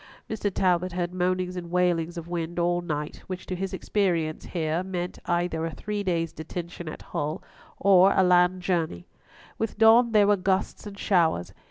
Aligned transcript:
Mr. 0.27 0.51
Talbot 0.51 0.93
heard 0.93 1.13
moanings 1.13 1.55
and 1.55 1.69
wailings 1.69 2.17
of 2.17 2.27
wind 2.27 2.57
all 2.57 2.81
night, 2.81 3.17
which 3.27 3.45
to 3.45 3.55
his 3.55 3.71
experience 3.71 4.45
here 4.45 4.81
meant 4.81 5.19
either 5.25 5.63
a 5.63 5.69
three 5.69 6.01
days' 6.01 6.33
detention 6.33 6.89
at 6.89 7.03
Hull, 7.13 7.43
or 7.79 8.11
a 8.15 8.23
land 8.23 8.63
journey. 8.63 9.05
With 9.59 9.77
dawn 9.77 10.11
there 10.11 10.25
were 10.25 10.37
gusts 10.37 10.87
and 10.87 10.97
showers. 10.97 11.53